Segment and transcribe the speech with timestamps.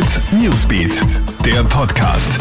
[0.00, 1.02] Hit Newsbeat,
[1.44, 2.38] der Podcast.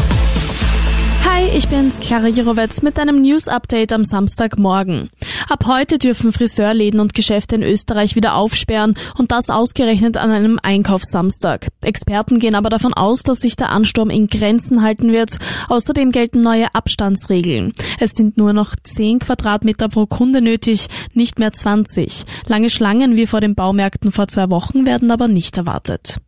[1.25, 5.09] Hi, ich bin's, Clara Jirovetz mit einem News-Update am Samstagmorgen.
[5.50, 10.57] Ab heute dürfen Friseurläden und Geschäfte in Österreich wieder aufsperren und das ausgerechnet an einem
[10.64, 11.68] Einkaufssamstag.
[11.82, 15.38] Experten gehen aber davon aus, dass sich der Ansturm in Grenzen halten wird.
[15.68, 17.73] Außerdem gelten neue Abstandsregeln.
[18.00, 22.23] Es sind nur noch 10 Quadratmeter pro Kunde nötig, nicht mehr 20.
[22.48, 26.21] Lange Schlangen wie vor den Baumärkten vor zwei Wochen werden aber nicht erwartet.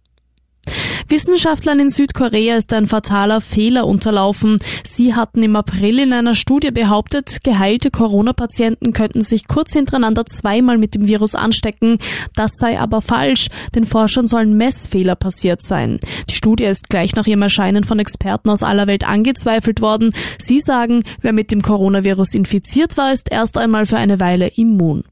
[1.11, 4.59] Wissenschaftlern in Südkorea ist ein fataler Fehler unterlaufen.
[4.85, 10.77] Sie hatten im April in einer Studie behauptet, geheilte Corona-Patienten könnten sich kurz hintereinander zweimal
[10.77, 11.97] mit dem Virus anstecken.
[12.33, 13.49] Das sei aber falsch.
[13.75, 15.99] Den Forschern sollen Messfehler passiert sein.
[16.29, 20.13] Die Studie ist gleich nach ihrem Erscheinen von Experten aus aller Welt angezweifelt worden.
[20.37, 25.03] Sie sagen, wer mit dem Coronavirus infiziert war, ist erst einmal für eine Weile immun.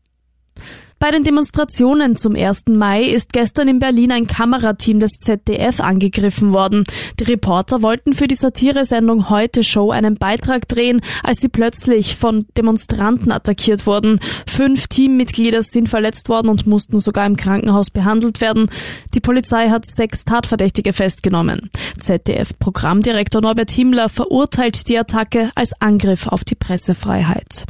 [1.02, 2.64] Bei den Demonstrationen zum 1.
[2.68, 6.84] Mai ist gestern in Berlin ein Kamerateam des ZDF angegriffen worden.
[7.18, 12.48] Die Reporter wollten für die Satiresendung Heute Show einen Beitrag drehen, als sie plötzlich von
[12.58, 14.20] Demonstranten attackiert wurden.
[14.46, 18.70] Fünf Teammitglieder sind verletzt worden und mussten sogar im Krankenhaus behandelt werden.
[19.14, 21.70] Die Polizei hat sechs Tatverdächtige festgenommen.
[21.98, 27.68] ZDF-Programmdirektor Norbert Himmler verurteilt die Attacke als Angriff auf die Pressefreiheit.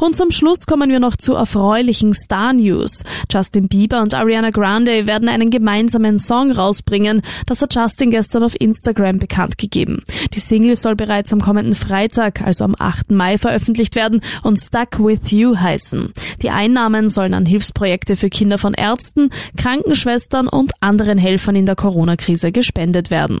[0.00, 3.02] Und zum Schluss kommen wir noch zu erfreulichen Star News.
[3.30, 7.22] Justin Bieber und Ariana Grande werden einen gemeinsamen Song rausbringen.
[7.46, 10.02] Das hat Justin gestern auf Instagram bekannt gegeben.
[10.34, 13.10] Die Single soll bereits am kommenden Freitag, also am 8.
[13.10, 16.12] Mai, veröffentlicht werden und Stuck With You heißen.
[16.42, 21.76] Die Einnahmen sollen an Hilfsprojekte für Kinder von Ärzten, Krankenschwestern und anderen Helfern in der
[21.76, 23.40] Corona-Krise gespendet werden.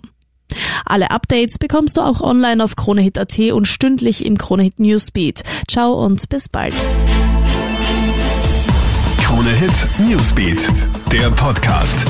[0.88, 5.42] Alle Updates bekommst du auch online auf Kronehit.at und stündlich im Kronehit Newsbeat.
[5.68, 6.74] Ciao und bis bald.
[9.22, 10.68] Kronehit Newsbeat,
[11.12, 12.06] der Podcast.